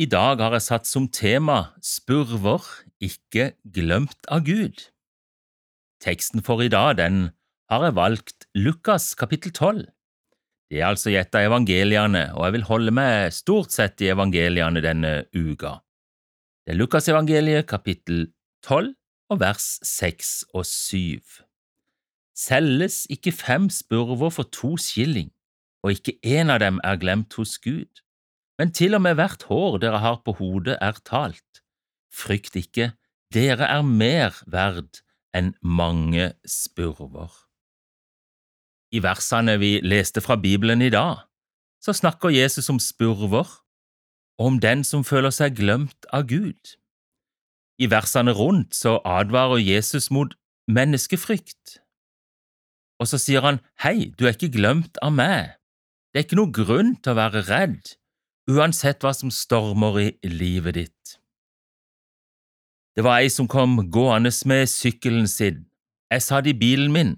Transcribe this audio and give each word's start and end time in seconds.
I 0.00 0.06
dag 0.08 0.40
har 0.40 0.54
jeg 0.56 0.64
satt 0.64 0.88
som 0.88 1.04
tema 1.12 1.74
Spurver 1.84 2.64
ikke 3.04 3.50
glemt 3.76 4.24
av 4.32 4.46
Gud. 4.46 4.86
Teksten 6.00 6.40
for 6.40 6.62
i 6.64 6.70
dag 6.72 6.96
den 6.96 7.26
har 7.68 7.84
jeg 7.84 7.96
valgt 7.98 8.46
Lukas 8.56 9.10
kapittel 9.20 9.52
12. 9.52 9.82
Det 10.72 10.80
er 10.80 10.88
altså 10.88 11.12
i 11.12 11.18
et 11.20 11.36
av 11.36 11.44
evangeliene, 11.44 12.30
og 12.32 12.46
jeg 12.46 12.54
vil 12.54 12.64
holde 12.70 12.94
meg 12.96 13.34
stort 13.36 13.74
sett 13.74 14.00
i 14.00 14.08
evangeliene 14.14 14.80
denne 14.80 15.12
uka. 15.36 15.74
Det 16.64 16.72
er 16.72 16.80
Lukasevangeliet 16.80 17.68
kapittel 17.68 18.30
12 18.64 18.94
og 19.28 19.40
vers 19.44 19.66
6 19.84 20.30
og 20.54 20.64
7. 20.64 21.20
Selges 22.32 23.02
ikke 23.12 23.34
fem 23.36 23.68
spurver 23.68 24.32
for 24.32 24.48
to 24.48 24.78
skilling, 24.80 25.28
og 25.84 25.98
ikke 25.98 26.16
én 26.24 26.48
av 26.48 26.64
dem 26.64 26.80
er 26.80 26.96
glemt 26.96 27.36
hos 27.36 27.58
Gud. 27.60 28.01
Men 28.62 28.70
til 28.70 28.94
og 28.94 29.00
med 29.02 29.16
hvert 29.18 29.42
hår 29.48 29.80
dere 29.82 29.98
har 29.98 30.20
på 30.22 30.36
hodet, 30.38 30.76
er 30.78 30.94
talt. 31.02 31.62
Frykt 32.14 32.54
ikke, 32.54 32.92
dere 33.34 33.66
er 33.66 33.80
mer 33.82 34.36
verd 34.46 35.00
enn 35.34 35.48
mange 35.66 36.28
spurver. 36.46 37.32
I 38.94 39.00
versene 39.02 39.56
vi 39.58 39.80
leste 39.82 40.22
fra 40.22 40.36
Bibelen 40.38 40.84
i 40.86 40.92
dag, 40.94 41.24
så 41.82 41.90
snakker 41.90 42.30
Jesus 42.30 42.70
om 42.70 42.78
spurver, 42.78 43.50
og 44.38 44.46
om 44.46 44.58
den 44.62 44.84
som 44.86 45.02
føler 45.02 45.34
seg 45.34 45.56
glemt 45.58 46.06
av 46.14 46.28
Gud. 46.30 46.76
I 47.82 47.88
versene 47.90 48.30
rundt 48.30 48.76
så 48.78 49.00
advarer 49.02 49.58
Jesus 49.58 50.06
mot 50.14 50.36
menneskefrykt, 50.70 51.80
og 53.02 53.10
så 53.10 53.18
sier 53.18 53.42
han 53.42 53.58
hei, 53.82 54.12
du 54.14 54.28
er 54.28 54.36
ikke 54.36 54.52
glemt 54.54 55.02
av 55.02 55.10
meg, 55.18 55.58
det 56.14 56.22
er 56.22 56.28
ikke 56.28 56.38
noe 56.38 56.54
grunn 56.54 56.94
til 57.02 57.16
å 57.16 57.18
være 57.18 57.42
redd, 57.50 57.96
uansett 58.50 59.02
hva 59.02 59.12
som 59.14 59.30
stormer 59.30 59.98
i 60.02 60.28
livet 60.28 60.74
ditt. 60.74 61.18
Det 62.96 63.04
var 63.06 63.22
ei 63.22 63.30
som 63.32 63.48
kom 63.48 63.78
gående 63.90 64.32
med 64.44 64.68
sykkelen 64.68 65.28
sin. 65.28 65.64
Jeg 66.12 66.22
satt 66.22 66.46
i 66.46 66.52
bilen 66.52 66.92
min, 66.92 67.14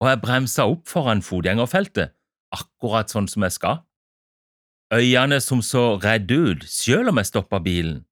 og 0.00 0.10
jeg 0.10 0.20
bremsa 0.20 0.66
opp 0.68 0.88
foran 0.88 1.22
fotgjengerfeltet, 1.24 2.12
akkurat 2.52 3.12
sånn 3.12 3.28
som 3.30 3.46
jeg 3.46 3.56
skal. 3.56 3.80
Øyene 4.92 5.38
som 5.40 5.62
så 5.62 5.96
redde 6.02 6.34
ut, 6.34 6.64
selv 6.68 7.12
om 7.12 7.20
jeg 7.20 7.30
stoppa 7.30 7.60
bilen. 7.64 8.02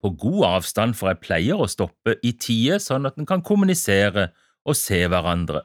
På 0.00 0.12
god 0.14 0.44
avstand, 0.56 0.94
for 0.94 1.10
jeg 1.10 1.20
pleier 1.24 1.60
å 1.60 1.68
stoppe 1.68 2.16
i 2.22 2.32
tide 2.32 2.78
sånn 2.80 3.08
at 3.08 3.18
en 3.18 3.28
kan 3.28 3.42
kommunisere 3.42 4.30
og 4.64 4.76
se 4.78 5.02
hverandre. 5.08 5.64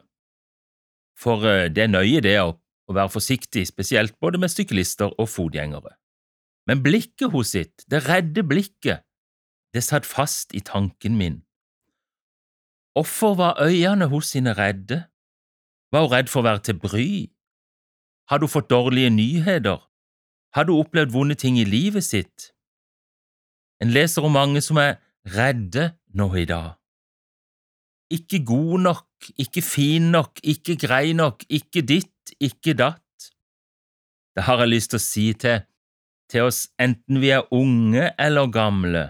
For 1.21 1.45
eh, 1.45 1.69
det 1.69 1.85
er 1.85 1.93
nøye 1.93 2.23
det 2.25 2.37
å 2.41 2.55
å 2.91 2.97
være 2.97 3.13
forsiktig, 3.13 3.65
spesielt 3.69 4.17
både 4.21 4.39
med 4.41 4.51
syklister 4.53 5.11
og 5.17 5.29
fotgjengere. 5.31 5.95
Men 6.69 6.83
blikket 6.83 7.31
hos 7.33 7.55
sitt, 7.55 7.85
det 7.89 8.03
redde 8.07 8.43
blikket, 8.47 9.05
det 9.73 9.83
satt 9.83 10.05
fast 10.05 10.53
i 10.53 10.61
tanken 10.61 11.17
min. 11.17 11.41
Hvorfor 12.93 13.37
var 13.39 13.61
øynene 13.63 14.09
hos 14.11 14.33
sine 14.35 14.53
redde? 14.53 15.05
Var 15.91 16.03
hun 16.03 16.11
redd 16.11 16.31
for 16.31 16.41
å 16.41 16.49
være 16.49 16.63
til 16.67 16.79
bry? 16.79 17.11
Hadde 18.31 18.47
hun 18.47 18.51
fått 18.51 18.69
dårlige 18.71 19.11
nyheter? 19.15 19.79
Hadde 20.55 20.75
hun 20.75 20.83
opplevd 20.83 21.13
vonde 21.15 21.35
ting 21.39 21.59
i 21.59 21.67
livet 21.67 22.03
sitt? 22.03 22.51
En 23.81 23.91
leser 23.95 24.23
om 24.27 24.35
mange 24.35 24.61
som 24.61 24.77
er 24.77 24.99
redde 25.25 25.93
nå 26.13 26.27
i 26.35 26.45
dag. 26.45 26.75
Ikke 28.11 28.41
god 28.45 28.83
nok, 28.87 29.05
ikke 29.37 29.61
fin 29.61 30.11
nok, 30.13 30.39
ikke 30.43 30.77
grei 30.79 31.13
nok, 31.13 31.45
ikke 31.49 31.83
ditt, 31.85 32.33
ikke 32.39 32.73
datt. 32.77 33.31
Det 34.35 34.45
har 34.47 34.63
jeg 34.63 34.71
lyst 34.71 34.93
til 34.93 34.99
å 34.99 35.03
si 35.03 35.25
til, 35.37 35.63
til 36.31 36.47
oss 36.47 36.65
enten 36.79 37.19
vi 37.21 37.33
er 37.35 37.49
unge 37.53 38.11
eller 38.19 38.51
gamle. 38.51 39.03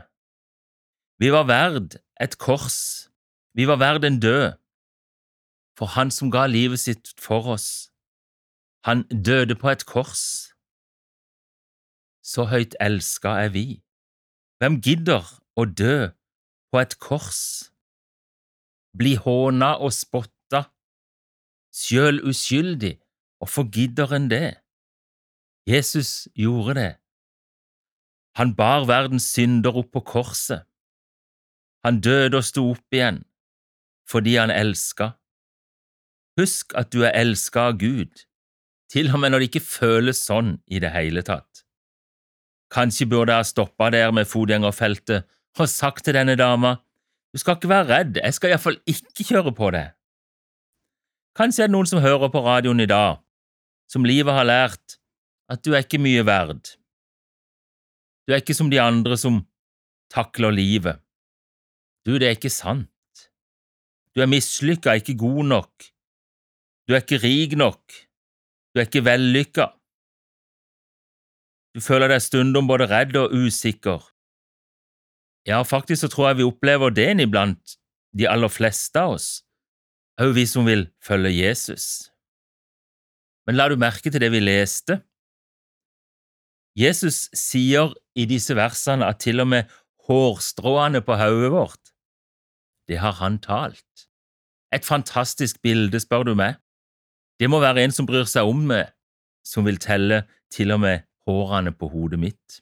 Vi 1.21 1.29
var 1.33 1.45
verd 1.49 1.99
et 2.21 2.37
kors, 2.41 3.09
vi 3.53 3.67
var 3.69 3.77
verd 3.81 4.07
en 4.07 4.19
død, 4.19 4.57
for 5.77 5.93
Han 5.95 6.11
som 6.11 6.31
ga 6.33 6.45
livet 6.49 6.79
sitt 6.79 7.13
for 7.17 7.53
oss. 7.55 7.91
Han 8.85 9.03
døde 9.09 9.55
på 9.55 9.69
et 9.69 9.85
kors. 9.85 10.53
Så 12.21 12.45
høyt 12.49 12.75
elska 12.81 13.37
er 13.45 13.49
vi. 13.53 13.81
Hvem 14.61 14.77
gidder 14.81 15.25
å 15.57 15.65
dø 15.65 16.09
på 16.69 16.81
et 16.81 16.97
kors? 17.01 17.70
Bli 19.01 19.15
håna 19.17 19.73
og 19.81 19.95
spotta, 19.97 20.67
sjøl 21.73 22.21
uskyldig, 22.29 22.99
Hvorfor 23.41 23.71
gidder 23.71 24.11
en 24.13 24.29
det? 24.29 24.61
Jesus 25.65 26.27
gjorde 26.35 26.73
det. 26.77 26.91
Han 28.37 28.55
bar 28.55 28.85
verdens 28.85 29.25
synder 29.33 29.79
opp 29.81 29.89
på 29.95 30.03
korset. 30.05 30.61
Han 31.81 31.97
døde 32.05 32.37
og 32.37 32.45
sto 32.45 32.67
opp 32.75 32.93
igjen 32.93 33.23
fordi 34.11 34.35
han 34.35 34.51
elska. 34.53 35.07
Husk 36.37 36.75
at 36.77 36.91
du 36.93 37.01
er 37.07 37.15
elska 37.15 37.63
av 37.71 37.77
Gud, 37.79 38.25
til 38.91 39.07
og 39.13 39.21
med 39.23 39.31
når 39.31 39.41
det 39.41 39.47
ikke 39.49 39.63
føles 39.63 40.19
sånn 40.27 40.57
i 40.67 40.81
det 40.83 40.91
hele 40.91 41.23
tatt. 41.23 41.63
Kanskje 42.75 43.07
burde 43.07 43.31
jeg 43.31 43.41
ha 43.41 43.47
stoppa 43.47 43.87
der 43.95 44.11
med 44.11 44.27
fotgjengerfeltet 44.27 45.29
og 45.57 45.71
sagt 45.71 46.05
til 46.05 46.17
denne 46.19 46.35
dama, 46.35 46.75
du 47.31 47.39
skal 47.39 47.55
ikke 47.55 47.71
være 47.71 47.87
redd, 47.89 48.19
jeg 48.19 48.35
skal 48.35 48.51
iallfall 48.51 48.79
ikke 48.89 49.25
kjøre 49.27 49.53
på 49.55 49.71
deg. 49.75 49.93
Kanskje 51.37 51.63
er 51.63 51.69
det 51.71 51.75
noen 51.77 51.87
som 51.87 52.03
hører 52.03 52.31
på 52.31 52.41
radioen 52.43 52.83
i 52.83 52.89
dag, 52.89 53.21
som 53.87 54.07
livet 54.07 54.35
har 54.35 54.47
lært, 54.47 54.97
at 55.51 55.63
du 55.63 55.71
er 55.71 55.85
ikke 55.85 56.01
mye 56.01 56.25
verd. 56.27 56.73
Du 58.27 58.33
er 58.35 58.43
ikke 58.43 58.55
som 58.55 58.69
de 58.71 58.79
andre 58.83 59.17
som 59.19 59.41
takler 60.11 60.51
livet. 60.51 60.99
Du, 62.05 62.17
det 62.19 62.27
er 62.27 62.35
ikke 62.35 62.51
sant. 62.51 62.89
Du 64.11 64.21
er 64.23 64.29
mislykka, 64.29 64.97
ikke 64.99 65.15
god 65.19 65.43
nok. 65.47 65.91
Du 66.87 66.95
er 66.95 67.03
ikke 67.03 67.21
rik 67.23 67.55
nok. 67.55 67.95
Du 68.71 68.81
er 68.81 68.87
ikke 68.89 69.05
vellykka. 69.05 69.69
Du 71.71 71.79
føler 71.83 72.11
deg 72.11 72.23
stundom 72.23 72.67
både 72.67 72.89
redd 72.91 73.15
og 73.15 73.31
usikker. 73.31 74.03
Ja, 75.47 75.63
faktisk 75.65 76.03
så 76.03 76.09
tror 76.11 76.27
jeg 76.27 76.41
vi 76.41 76.49
opplever 76.49 76.93
det 76.93 77.09
iblant 77.21 77.77
de 78.17 78.27
aller 78.29 78.51
fleste 78.51 78.99
av 78.99 79.15
oss, 79.15 79.41
òg 80.21 80.35
vi 80.35 80.45
som 80.45 80.67
vil 80.67 80.89
følge 81.01 81.31
Jesus. 81.33 82.11
Men 83.47 83.57
la 83.57 83.69
du 83.69 83.77
merke 83.79 84.11
til 84.11 84.21
det 84.21 84.31
vi 84.31 84.43
leste? 84.43 84.99
Jesus 86.77 87.27
sier 87.35 87.91
i 88.15 88.27
disse 88.29 88.55
versene 88.55 89.07
at 89.07 89.19
til 89.23 89.41
og 89.43 89.49
med 89.51 89.71
hårstråene 90.07 91.01
på 91.01 91.17
hodet 91.17 91.51
vårt, 91.51 91.91
det 92.87 92.99
har 92.99 93.17
han 93.19 93.39
talt. 93.39 94.07
Et 94.71 94.85
fantastisk 94.85 95.61
bilde, 95.61 95.99
spør 95.99 96.23
du 96.23 96.35
meg. 96.35 96.55
Det 97.39 97.49
må 97.49 97.59
være 97.59 97.83
en 97.83 97.91
som 97.91 98.07
bryr 98.07 98.27
seg 98.29 98.47
om 98.47 98.65
meg, 98.69 98.91
som 99.43 99.65
vil 99.65 99.79
telle 99.81 100.23
til 100.53 100.71
og 100.75 100.83
med 100.83 101.07
hårene 101.27 101.73
på 101.75 101.89
hodet 101.91 102.19
mitt. 102.19 102.61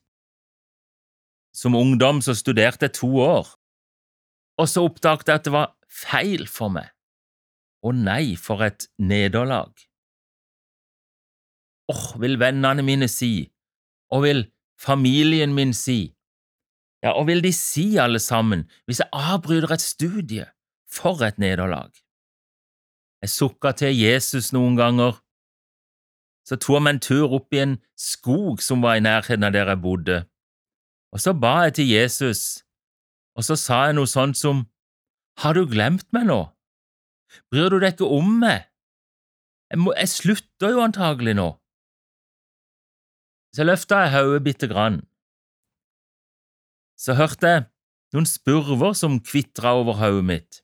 Som 1.56 1.76
ungdom 1.76 2.22
så 2.22 2.36
studerte 2.38 2.88
jeg 2.88 2.98
to 3.00 3.10
år, 3.24 3.48
og 4.60 4.68
så 4.70 4.84
oppdaget 4.86 5.28
jeg 5.28 5.42
at 5.42 5.46
det 5.48 5.54
var 5.56 5.76
feil 5.90 6.48
for 6.48 6.72
meg. 6.74 6.92
Å 7.84 7.94
nei, 7.96 8.36
for 8.36 8.62
et 8.66 8.90
nederlag 9.00 9.72
åh, 11.90 12.20
vil 12.22 12.38
vennene 12.40 12.86
mine 12.86 13.10
si, 13.10 13.50
og 14.14 14.24
vil 14.26 14.46
familien 14.80 15.54
min 15.56 15.74
si, 15.74 16.14
ja, 17.04 17.16
og 17.16 17.28
vil 17.30 17.42
de 17.44 17.52
si 17.56 17.94
alle 18.02 18.20
sammen 18.20 18.66
hvis 18.86 19.02
jeg 19.02 19.10
avbryter 19.16 19.74
et 19.76 19.84
studie, 19.84 20.46
for 20.90 21.22
et 21.26 21.38
nederlag. 21.38 21.92
Jeg 23.22 23.30
sukka 23.30 23.72
til 23.78 23.94
Jesus 23.94 24.50
noen 24.56 24.78
ganger. 24.80 25.20
Så 26.48 26.58
tok 26.58 26.82
meg 26.82 26.96
en 26.96 27.02
tur 27.04 27.36
opp 27.38 27.54
i 27.54 27.62
en 27.62 27.76
skog 28.00 28.64
som 28.66 28.82
var 28.82 28.98
i 28.98 29.04
nærheten 29.06 29.46
av 29.46 29.54
der 29.54 29.70
jeg 29.70 29.82
bodde, 29.84 30.18
og 31.14 31.22
så 31.24 31.34
ba 31.34 31.56
jeg 31.66 31.80
til 31.80 31.92
Jesus, 31.92 32.42
og 33.38 33.46
så 33.48 33.56
sa 33.58 33.86
jeg 33.88 33.98
noe 33.98 34.10
sånt 34.10 34.38
som, 34.38 34.68
Har 35.40 35.56
du 35.56 35.64
glemt 35.64 36.04
meg 36.12 36.26
nå? 36.28 36.42
Bryr 37.48 37.70
du 37.72 37.78
deg 37.80 37.94
ikke 37.96 38.10
om 38.12 38.34
meg? 38.42 38.66
Jeg, 39.72 39.80
må, 39.80 39.94
jeg 39.96 40.10
slutter 40.12 40.74
jo 40.74 40.82
antagelig 40.84 41.36
nå. 41.38 41.50
Så 43.56 43.64
løfta 43.64 44.02
jeg 44.04 44.14
hodet 44.18 44.42
bitte 44.44 44.68
grann. 44.68 45.00
Så 47.00 47.16
hørte 47.16 47.54
jeg 47.54 47.64
noen 48.14 48.28
spurver 48.28 48.98
som 48.98 49.22
kvitra 49.24 49.78
over 49.80 50.02
hodet 50.02 50.26
mitt. 50.26 50.60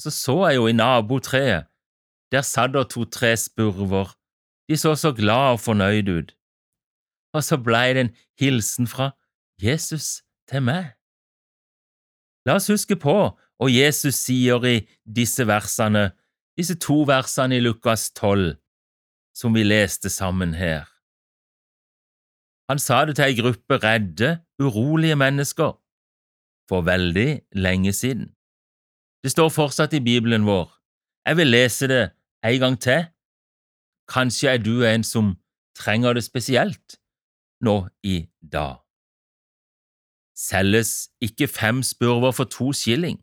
Så 0.00 0.12
så 0.14 0.36
jeg 0.48 0.60
jo 0.60 0.68
i 0.68 0.76
nabotreet, 0.76 1.68
der 2.32 2.46
satt 2.46 2.72
det 2.76 2.86
to–tre 2.92 3.34
spurver, 3.36 4.14
de 4.68 4.78
så 4.78 4.94
så 4.96 5.12
glad 5.12 5.58
og 5.58 5.60
fornøyd 5.60 6.08
ut. 6.08 6.30
Og 7.32 7.44
så 7.44 7.56
blei 7.56 7.92
det 7.94 8.04
en 8.06 8.14
hilsen 8.40 8.88
fra 8.88 9.12
Jesus 9.62 10.22
til 10.50 10.64
meg. 10.66 10.92
La 12.46 12.58
oss 12.58 12.70
huske 12.72 12.98
på 12.98 13.16
hva 13.32 13.70
Jesus 13.70 14.18
sier 14.18 14.64
i 14.66 14.80
disse 15.06 15.46
versene, 15.46 16.10
disse 16.58 16.74
to 16.82 17.02
versene 17.08 17.60
i 17.60 17.62
Lukas 17.62 18.10
12, 18.18 18.56
som 19.34 19.54
vi 19.54 19.62
leste 19.62 20.10
sammen 20.10 20.56
her. 20.58 20.88
Han 22.70 22.80
sa 22.82 23.04
det 23.06 23.16
til 23.18 23.28
ei 23.28 23.36
gruppe 23.38 23.78
redde, 23.82 24.40
urolige 24.62 25.16
mennesker 25.18 25.76
for 26.68 26.86
veldig 26.86 27.42
lenge 27.58 27.92
siden. 27.92 28.32
Det 29.22 29.30
står 29.30 29.50
fortsatt 29.54 29.94
i 29.94 30.02
Bibelen 30.02 30.46
vår. 30.46 30.70
Jeg 31.26 31.36
vil 31.36 31.52
lese 31.52 31.88
det 31.88 32.02
en 32.44 32.60
gang 32.60 32.78
til. 32.80 33.04
Kanskje 34.10 34.50
er 34.50 34.58
du 34.58 34.82
en 34.82 35.04
som 35.06 35.36
trenger 35.78 36.18
det 36.18 36.24
spesielt 36.24 36.98
nå 37.62 37.76
i 38.02 38.26
dag. 38.42 38.80
Selges 40.36 41.10
ikke 41.22 41.48
fem 41.48 41.82
spurver 41.86 42.34
for 42.34 42.50
to 42.50 42.72
skilling, 42.76 43.20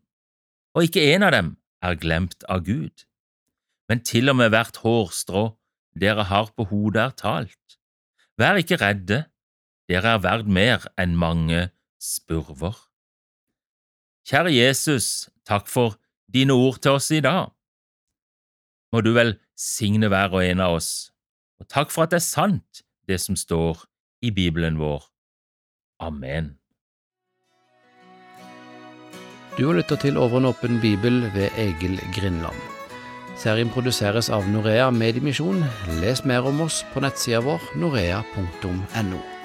og 0.74 0.88
ikke 0.88 1.04
en 1.14 1.26
av 1.28 1.34
dem 1.36 1.56
er 1.84 1.98
glemt 2.00 2.46
av 2.48 2.64
Gud, 2.68 3.06
men 3.90 4.04
til 4.06 4.30
og 4.32 4.38
med 4.40 4.54
hvert 4.54 4.78
hårstrå 4.84 5.50
dere 6.00 6.28
har 6.30 6.52
på 6.56 6.68
hodet 6.70 7.02
er 7.02 7.16
talt. 7.18 7.80
Vær 8.40 8.60
ikke 8.62 8.80
redde, 8.80 9.24
dere 9.90 10.16
er 10.16 10.24
verd 10.24 10.48
mer 10.48 10.86
enn 11.02 11.18
mange 11.18 11.68
spurver. 12.00 12.78
Kjære 14.30 14.54
Jesus, 14.54 15.28
takk 15.50 15.68
for 15.68 15.98
dine 16.32 16.54
ord 16.54 16.78
til 16.84 17.00
oss 17.00 17.10
i 17.12 17.24
dag. 17.26 17.50
Må 18.94 19.02
du 19.02 19.12
velsigne 19.18 20.08
hver 20.10 20.32
og 20.38 20.46
en 20.46 20.62
av 20.64 20.78
oss, 20.78 21.10
og 21.60 21.68
takk 21.68 21.92
for 21.92 22.06
at 22.06 22.14
det 22.14 22.22
er 22.22 22.28
sant, 22.30 22.84
det 23.10 23.18
som 23.22 23.36
står 23.36 23.89
i 24.22 24.32
Bibelen 24.32 24.80
vår. 24.80 25.04
Amen. 26.00 26.56
Du 29.58 29.66
har 29.68 29.76
lytta 29.76 29.96
til 30.00 30.18
Over 30.18 30.38
en 30.38 30.46
åpen 30.46 30.80
bibel 30.82 31.22
ved 31.36 31.50
Egil 31.58 32.00
Grindland. 32.16 32.56
Serien 33.40 33.70
produseres 33.72 34.30
av 34.30 34.48
Norea 34.48 34.90
Mediemisjon. 34.92 35.64
Les 36.02 36.24
mer 36.26 36.48
om 36.48 36.62
oss 36.62 36.86
på 36.94 37.04
nettsida 37.04 37.40
vår 37.44 37.64
norea.no. 37.80 39.39